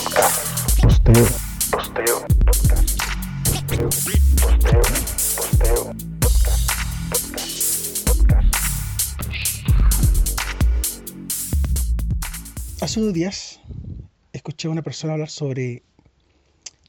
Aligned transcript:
Podcast. 0.00 0.80
Posteo. 0.80 1.26
Posteo. 1.70 2.16
Posteo. 3.44 3.88
Posteo. 5.36 5.94
Podcast. 6.20 6.70
Hace 12.80 13.00
unos 13.00 13.12
días 13.12 13.60
escuché 14.32 14.68
a 14.68 14.70
una 14.70 14.80
persona 14.80 15.12
hablar 15.12 15.28
sobre 15.28 15.82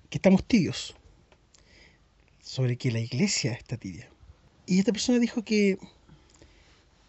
que 0.10 0.18
estamos 0.18 0.46
tibios, 0.46 0.96
sobre 2.40 2.78
que 2.78 2.92
la 2.92 3.00
iglesia 3.00 3.52
está 3.52 3.76
tibia. 3.76 4.10
Y 4.66 4.80
esta 4.80 4.94
persona 4.94 5.20
dijo 5.20 5.44
que 5.44 5.78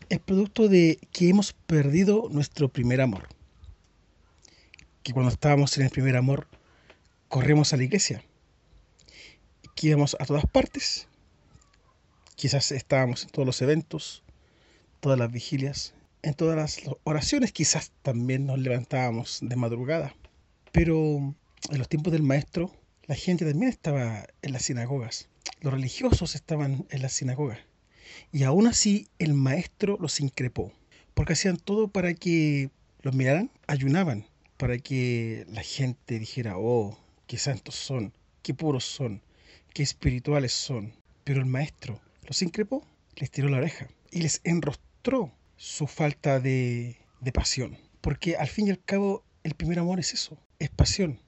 es 0.09 0.19
producto 0.19 0.67
de 0.67 0.99
que 1.13 1.29
hemos 1.29 1.53
perdido 1.53 2.29
nuestro 2.29 2.69
primer 2.69 3.01
amor. 3.01 3.29
Que 5.03 5.13
cuando 5.13 5.33
estábamos 5.33 5.77
en 5.77 5.85
el 5.85 5.91
primer 5.91 6.17
amor, 6.17 6.49
corremos 7.29 7.73
a 7.73 7.77
la 7.77 7.85
iglesia. 7.85 8.23
Que 9.75 9.89
íbamos 9.89 10.17
a 10.21 10.27
todas 10.27 10.47
partes. 10.47 11.09
Quizás 12.37 12.73
estábamos 12.73 13.25
en 13.25 13.31
todos 13.31 13.47
los 13.47 13.63
eventos, 13.63 14.23
todas 15.01 15.19
las 15.19 15.31
vigilias, 15.31 15.95
en 16.23 16.35
todas 16.35 16.57
las 16.57 16.81
oraciones. 17.05 17.53
Quizás 17.53 17.93
también 18.03 18.47
nos 18.47 18.59
levantábamos 18.59 19.39
de 19.43 19.57
madrugada. 19.57 20.15
Pero 20.73 20.97
en 21.71 21.79
los 21.79 21.89
tiempos 21.89 22.13
del 22.13 22.23
maestro, 22.23 22.71
la 23.07 23.15
gente 23.15 23.45
también 23.45 23.71
estaba 23.71 24.27
en 24.43 24.53
las 24.53 24.63
sinagogas. 24.63 25.29
Los 25.61 25.73
religiosos 25.73 26.35
estaban 26.35 26.87
en 26.91 27.03
las 27.03 27.13
sinagogas. 27.13 27.59
Y 28.33 28.45
aún 28.45 28.67
así 28.67 29.09
el 29.19 29.35
maestro 29.35 29.97
los 30.01 30.21
increpó, 30.21 30.73
porque 31.15 31.35
hacían 31.35 31.57
todo 31.57 31.89
para 31.89 32.15
que 32.15 32.71
los 33.01 33.15
miraran, 33.15 33.51
ayunaban, 33.67 34.27
para 34.63 34.79
que 34.79 35.45
la 35.49 35.65
gente 35.65 36.21
dijera, 36.21 36.57
oh, 36.57 36.97
qué 37.27 37.37
santos 37.37 37.75
son, 37.75 38.13
qué 38.45 38.55
puros 38.55 38.85
son, 38.85 39.21
qué 39.75 39.83
espirituales 39.83 40.53
son. 40.53 40.93
Pero 41.25 41.41
el 41.41 41.47
maestro 41.47 42.01
los 42.29 42.43
increpó, 42.43 42.87
les 43.17 43.33
tiró 43.33 43.49
la 43.49 43.57
oreja 43.57 43.89
y 44.13 44.21
les 44.21 44.41
enrostró 44.45 45.33
su 45.57 45.89
falta 45.89 46.39
de, 46.39 46.97
de 47.19 47.33
pasión. 47.33 47.77
Porque 48.01 48.37
al 48.37 48.47
fin 48.47 48.69
y 48.69 48.71
al 48.71 48.81
cabo 48.81 49.25
el 49.43 49.55
primer 49.55 49.81
amor 49.81 49.99
es 49.99 50.15
eso, 50.15 50.39
es 50.61 50.71
pasión. 50.71 51.19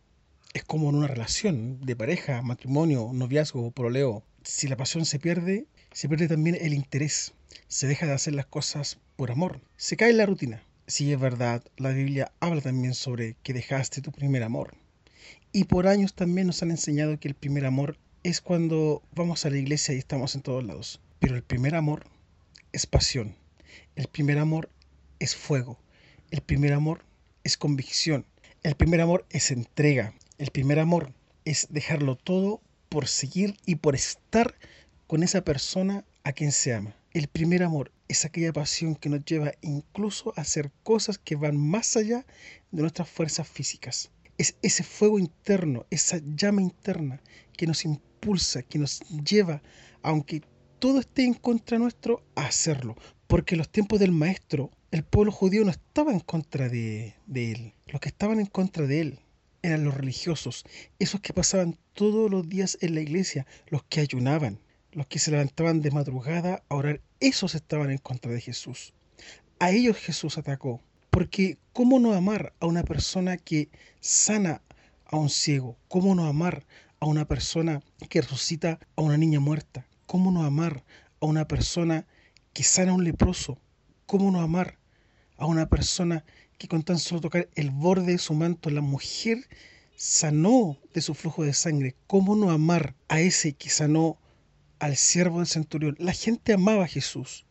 Es 0.52 0.62
como 0.62 0.88
en 0.91 0.94
una 0.94 1.08
relación 1.08 1.80
de 1.80 1.96
pareja, 1.96 2.41
matrimonio, 2.41 3.10
noviazgo, 3.12 3.69
proleo. 3.72 4.22
Si 4.44 4.69
la 4.69 4.76
pasión 4.76 5.04
se 5.06 5.19
pierde, 5.19 5.66
se 5.91 6.08
pierde 6.08 6.28
también 6.28 6.56
el 6.60 6.72
interés. 6.72 7.34
Se 7.66 7.88
deja 7.88 8.06
de 8.06 8.12
hacer 8.12 8.34
las 8.36 8.46
cosas 8.46 9.00
por 9.16 9.32
amor. 9.32 9.60
Se 9.76 9.96
cae 9.96 10.10
en 10.10 10.19
la 10.19 10.26
rutina. 10.26 10.62
Sí, 10.86 11.10
es 11.14 11.18
verdad, 11.18 11.64
la 11.78 11.90
Biblia 11.90 12.30
habla 12.40 12.60
también 12.60 12.92
sobre 12.92 13.36
que 13.42 13.54
dejaste 13.54 14.02
tu 14.02 14.12
primer 14.12 14.42
amor. 14.42 14.74
Y 15.50 15.64
por 15.64 15.86
años 15.86 16.12
también 16.12 16.46
nos 16.46 16.62
han 16.62 16.70
enseñado 16.70 17.18
que 17.18 17.26
el 17.26 17.34
primer 17.34 17.64
amor 17.64 17.96
es 18.22 18.42
cuando 18.42 19.02
vamos 19.14 19.46
a 19.46 19.50
la 19.50 19.56
iglesia 19.56 19.94
y 19.94 19.98
estamos 19.98 20.34
en 20.34 20.42
todos 20.42 20.62
lados. 20.62 21.00
Pero 21.20 21.36
el 21.36 21.42
primer 21.42 21.74
amor 21.74 22.04
es 22.72 22.84
pasión. 22.84 23.34
El 23.96 24.08
primer 24.08 24.38
amor 24.38 24.68
es 25.20 25.34
fuego. 25.34 25.78
El 26.30 26.42
primer 26.42 26.74
amor 26.74 27.02
es 27.44 27.56
convicción. 27.56 28.26
El 28.62 28.74
primer 28.74 29.00
amor 29.00 29.24
es 29.30 29.50
entrega. 29.50 30.12
El 30.36 30.50
primer 30.50 30.78
amor 30.80 31.14
es 31.46 31.66
dejarlo 31.70 32.16
todo 32.16 32.60
por 32.91 33.08
seguir 33.08 33.56
y 33.64 33.76
por 33.76 33.94
estar 33.94 34.54
con 35.06 35.22
esa 35.22 35.44
persona 35.44 36.04
a 36.24 36.32
quien 36.32 36.52
se 36.52 36.74
ama. 36.74 36.94
El 37.14 37.28
primer 37.28 37.62
amor 37.62 37.92
es 38.08 38.24
aquella 38.24 38.52
pasión 38.52 38.96
que 38.96 39.08
nos 39.08 39.24
lleva 39.24 39.52
incluso 39.62 40.34
a 40.36 40.40
hacer 40.40 40.72
cosas 40.82 41.16
que 41.16 41.36
van 41.36 41.56
más 41.56 41.96
allá 41.96 42.26
de 42.72 42.82
nuestras 42.82 43.08
fuerzas 43.08 43.46
físicas. 43.46 44.10
Es 44.36 44.56
ese 44.62 44.82
fuego 44.82 45.20
interno, 45.20 45.86
esa 45.90 46.20
llama 46.34 46.60
interna 46.60 47.22
que 47.56 47.68
nos 47.68 47.84
impulsa, 47.84 48.64
que 48.64 48.80
nos 48.80 48.98
lleva, 49.24 49.62
aunque 50.02 50.42
todo 50.80 50.98
esté 50.98 51.22
en 51.22 51.34
contra 51.34 51.78
nuestro, 51.78 52.24
a 52.34 52.47
hacerlo. 52.47 52.97
Porque 53.28 53.54
en 53.54 53.58
los 53.58 53.69
tiempos 53.69 54.00
del 54.00 54.10
maestro, 54.10 54.72
el 54.91 55.04
pueblo 55.04 55.30
judío 55.30 55.64
no 55.64 55.70
estaba 55.70 56.10
en 56.10 56.19
contra 56.19 56.69
de, 56.69 57.14
de 57.26 57.53
él. 57.53 57.74
Los 57.86 58.00
que 58.00 58.08
estaban 58.08 58.41
en 58.41 58.47
contra 58.47 58.88
de 58.88 59.00
él 59.00 59.20
eran 59.62 59.84
los 59.84 59.94
religiosos, 59.94 60.64
esos 60.98 61.20
que 61.20 61.32
pasaban 61.32 61.78
todos 61.92 62.28
los 62.28 62.48
días 62.48 62.76
en 62.80 62.97
la 62.97 63.03
iglesia, 63.03 63.47
los 63.69 63.84
que 63.84 64.00
ayunaban, 64.00 64.58
los 64.94 65.06
que 65.06 65.19
se 65.19 65.31
levantaban 65.31 65.81
de 65.81 65.91
madrugada 65.91 66.62
a 66.69 66.75
orar, 66.75 67.00
esos 67.21 67.55
estaban 67.55 67.91
en 67.91 67.99
contra 67.99 68.32
de 68.32 68.41
Jesús. 68.41 68.94
A 69.59 69.71
ellos 69.71 69.97
Jesús 69.97 70.38
atacó, 70.38 70.81
porque 71.10 71.59
¿cómo 71.72 71.99
no 71.99 72.15
amar 72.15 72.53
a 72.60 72.66
una 72.66 72.84
persona 72.84 73.37
que 73.37 73.69
sana 74.00 74.62
a 75.06 75.16
un 75.16 75.31
ciego? 75.31 75.77
¿Cómo 75.88 76.15
no 76.15 76.27
amar 76.27 76.65
a 77.00 77.06
una 77.06 77.25
persona 77.25 77.83
que 78.09 78.21
resucita 78.21 78.78
a 78.97 79.03
una 79.03 79.16
niña 79.16 79.41
muerta? 79.41 79.87
¿Cómo 80.06 80.31
no 80.31 80.44
amar 80.44 80.84
a 81.21 81.27
una 81.27 81.47
persona 81.47 82.06
que 82.53 82.62
sana 82.62 82.93
a 82.93 82.94
un 82.94 83.04
leproso? 83.04 83.59
¿Cómo 84.06 84.31
no 84.31 84.41
amar 84.41 84.78
a 85.37 85.47
una 85.47 85.69
persona 85.69 86.25
que 86.59 86.69
con 86.69 86.83
tan 86.83 86.99
solo 86.99 87.21
tocar 87.21 87.49
el 87.54 87.71
borde 87.71 88.12
de 88.12 88.19
su 88.19 88.34
manto 88.34 88.71
la 88.71 88.81
mujer 88.81 89.49
sanó 89.97 90.78
de 90.93 91.00
su 91.00 91.15
flujo 91.15 91.43
de 91.43 91.54
sangre? 91.54 91.97
¿Cómo 92.06 92.37
no 92.37 92.50
amar 92.50 92.94
a 93.09 93.21
ese 93.21 93.54
que 93.54 93.71
sanó 93.71 94.19
al 94.84 94.97
siervo 94.97 95.39
del 95.39 95.47
centurión? 95.47 95.97
La 95.99 96.12
gente 96.12 96.53
amaba 96.53 96.84
a 96.84 96.89
Jesús. 96.89 97.47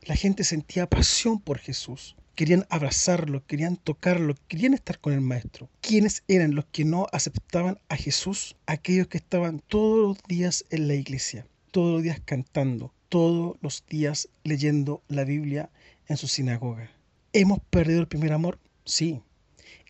La 0.00 0.16
gente 0.16 0.44
sentía 0.44 0.88
pasión 0.88 1.38
por 1.38 1.58
Jesús. 1.58 2.16
Querían 2.36 2.64
abrazarlo, 2.70 3.44
querían 3.46 3.76
tocarlo, 3.76 4.34
querían 4.48 4.72
estar 4.72 4.98
con 4.98 5.12
el 5.12 5.20
maestro. 5.20 5.68
¿Quiénes 5.82 6.22
eran 6.26 6.54
los 6.54 6.64
que 6.64 6.86
no 6.86 7.06
aceptaban 7.12 7.78
a 7.90 7.96
Jesús? 7.96 8.56
Aquellos 8.64 9.08
que 9.08 9.18
estaban 9.18 9.60
todos 9.68 9.98
los 9.98 10.22
días 10.26 10.64
en 10.70 10.88
la 10.88 10.94
iglesia, 10.94 11.46
todos 11.70 11.92
los 11.92 12.02
días 12.02 12.22
cantando, 12.24 12.94
todos 13.10 13.58
los 13.60 13.84
días 13.86 14.30
leyendo 14.42 15.02
la 15.08 15.24
Biblia 15.24 15.68
en 16.08 16.16
su 16.16 16.28
sinagoga. 16.28 16.90
¿Hemos 17.34 17.58
perdido 17.68 18.00
el 18.00 18.08
primer 18.08 18.32
amor? 18.32 18.58
Sí. 18.86 19.20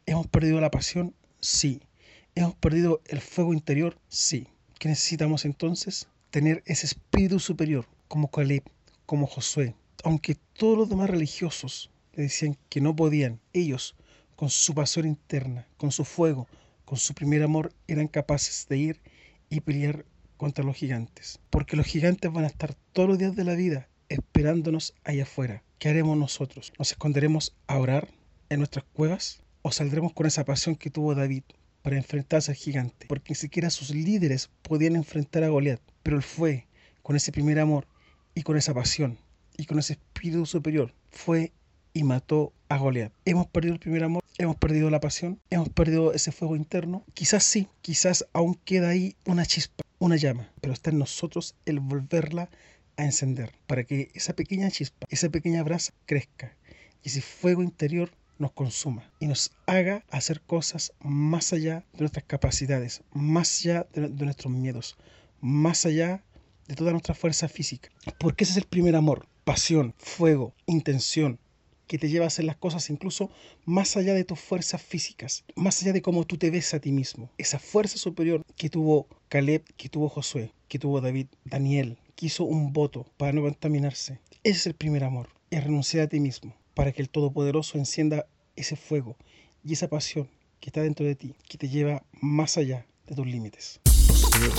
¿Hemos 0.06 0.26
perdido 0.26 0.60
la 0.60 0.72
pasión? 0.72 1.14
Sí. 1.40 1.82
¿Hemos 2.34 2.56
perdido 2.56 3.00
el 3.06 3.20
fuego 3.20 3.54
interior? 3.54 3.96
Sí. 4.08 4.48
¿Qué 4.80 4.88
necesitamos 4.88 5.44
entonces? 5.44 6.08
Tener 6.34 6.64
ese 6.66 6.86
espíritu 6.86 7.38
superior, 7.38 7.86
como 8.08 8.28
Caleb, 8.28 8.64
como 9.06 9.28
Josué. 9.28 9.76
Aunque 10.02 10.34
todos 10.34 10.76
los 10.76 10.88
demás 10.88 11.08
religiosos 11.08 11.92
le 12.12 12.24
decían 12.24 12.58
que 12.68 12.80
no 12.80 12.96
podían, 12.96 13.38
ellos, 13.52 13.94
con 14.34 14.50
su 14.50 14.74
pasión 14.74 15.06
interna, 15.06 15.68
con 15.76 15.92
su 15.92 16.04
fuego, 16.04 16.48
con 16.84 16.98
su 16.98 17.14
primer 17.14 17.44
amor, 17.44 17.72
eran 17.86 18.08
capaces 18.08 18.66
de 18.68 18.78
ir 18.78 19.00
y 19.48 19.60
pelear 19.60 20.06
contra 20.36 20.64
los 20.64 20.74
gigantes. 20.74 21.38
Porque 21.50 21.76
los 21.76 21.86
gigantes 21.86 22.32
van 22.32 22.42
a 22.42 22.48
estar 22.48 22.74
todos 22.92 23.10
los 23.10 23.18
días 23.18 23.36
de 23.36 23.44
la 23.44 23.54
vida 23.54 23.88
esperándonos 24.08 24.92
allá 25.04 25.22
afuera. 25.22 25.62
¿Qué 25.78 25.90
haremos 25.90 26.18
nosotros? 26.18 26.72
¿Nos 26.80 26.90
esconderemos 26.90 27.54
a 27.68 27.78
orar 27.78 28.08
en 28.48 28.58
nuestras 28.58 28.84
cuevas? 28.92 29.40
¿O 29.62 29.70
saldremos 29.70 30.12
con 30.12 30.26
esa 30.26 30.44
pasión 30.44 30.74
que 30.74 30.90
tuvo 30.90 31.14
David 31.14 31.44
para 31.82 31.96
enfrentarse 31.96 32.50
al 32.50 32.56
gigante? 32.56 33.06
Porque 33.06 33.34
ni 33.34 33.36
siquiera 33.36 33.70
sus 33.70 33.90
líderes 33.90 34.50
podían 34.62 34.96
enfrentar 34.96 35.44
a 35.44 35.48
Goliat. 35.48 35.93
Pero 36.04 36.16
él 36.16 36.22
fue 36.22 36.68
con 37.02 37.16
ese 37.16 37.32
primer 37.32 37.58
amor 37.58 37.88
y 38.36 38.42
con 38.42 38.56
esa 38.56 38.72
pasión 38.72 39.18
y 39.56 39.66
con 39.66 39.80
ese 39.80 39.94
espíritu 39.94 40.46
superior. 40.46 40.94
Fue 41.10 41.52
y 41.92 42.04
mató 42.04 42.52
a 42.68 42.76
Goliat. 42.76 43.12
¿Hemos 43.24 43.46
perdido 43.46 43.74
el 43.74 43.80
primer 43.80 44.04
amor? 44.04 44.22
¿Hemos 44.36 44.56
perdido 44.56 44.90
la 44.90 45.00
pasión? 45.00 45.40
¿Hemos 45.50 45.68
perdido 45.68 46.12
ese 46.12 46.32
fuego 46.32 46.56
interno? 46.56 47.04
Quizás 47.14 47.44
sí, 47.44 47.68
quizás 47.82 48.26
aún 48.32 48.54
queda 48.64 48.88
ahí 48.90 49.16
una 49.24 49.46
chispa, 49.46 49.84
una 49.98 50.16
llama, 50.16 50.50
pero 50.60 50.72
está 50.72 50.90
en 50.90 50.98
nosotros 50.98 51.54
el 51.66 51.80
volverla 51.80 52.50
a 52.96 53.04
encender 53.04 53.52
para 53.66 53.84
que 53.84 54.10
esa 54.14 54.34
pequeña 54.34 54.70
chispa, 54.70 55.06
esa 55.08 55.28
pequeña 55.28 55.62
brasa 55.62 55.92
crezca 56.06 56.56
y 57.02 57.08
ese 57.08 57.20
fuego 57.20 57.62
interior 57.62 58.10
nos 58.38 58.52
consuma 58.52 59.08
y 59.20 59.26
nos 59.26 59.52
haga 59.66 60.04
hacer 60.10 60.40
cosas 60.40 60.92
más 61.00 61.52
allá 61.52 61.84
de 61.92 62.00
nuestras 62.00 62.24
capacidades, 62.24 63.02
más 63.12 63.60
allá 63.60 63.86
de, 63.92 64.08
de 64.08 64.24
nuestros 64.24 64.52
miedos, 64.52 64.96
más 65.44 65.84
allá 65.84 66.24
de 66.68 66.74
toda 66.74 66.92
nuestra 66.92 67.14
fuerza 67.14 67.48
física. 67.48 67.90
Porque 68.18 68.44
ese 68.44 68.52
es 68.52 68.56
el 68.56 68.64
primer 68.64 68.96
amor, 68.96 69.28
pasión, 69.44 69.94
fuego, 69.98 70.54
intención, 70.64 71.38
que 71.86 71.98
te 71.98 72.08
lleva 72.08 72.24
a 72.24 72.28
hacer 72.28 72.46
las 72.46 72.56
cosas 72.56 72.88
incluso 72.88 73.30
más 73.66 73.98
allá 73.98 74.14
de 74.14 74.24
tus 74.24 74.40
fuerzas 74.40 74.80
físicas, 74.80 75.44
más 75.54 75.82
allá 75.82 75.92
de 75.92 76.00
cómo 76.00 76.24
tú 76.24 76.38
te 76.38 76.50
ves 76.50 76.72
a 76.72 76.80
ti 76.80 76.92
mismo. 76.92 77.30
Esa 77.36 77.58
fuerza 77.58 77.98
superior 77.98 78.42
que 78.56 78.70
tuvo 78.70 79.06
Caleb, 79.28 79.64
que 79.76 79.90
tuvo 79.90 80.08
Josué, 80.08 80.50
que 80.66 80.78
tuvo 80.78 81.02
David, 81.02 81.26
Daniel, 81.44 81.98
que 82.16 82.26
hizo 82.26 82.44
un 82.44 82.72
voto 82.72 83.04
para 83.18 83.32
no 83.32 83.42
contaminarse. 83.42 84.20
Ese 84.44 84.58
es 84.58 84.66
el 84.66 84.74
primer 84.74 85.04
amor, 85.04 85.28
es 85.50 85.62
renunciar 85.62 86.04
a 86.04 86.08
ti 86.08 86.20
mismo, 86.20 86.56
para 86.72 86.92
que 86.92 87.02
el 87.02 87.10
Todopoderoso 87.10 87.76
encienda 87.76 88.24
ese 88.56 88.76
fuego 88.76 89.18
y 89.62 89.74
esa 89.74 89.88
pasión 89.88 90.30
que 90.60 90.70
está 90.70 90.80
dentro 90.80 91.04
de 91.04 91.16
ti, 91.16 91.34
que 91.46 91.58
te 91.58 91.68
lleva 91.68 92.02
más 92.22 92.56
allá 92.56 92.86
de 93.06 93.14
tus 93.14 93.26
límites. 93.26 93.83
Posteo. 94.34 94.50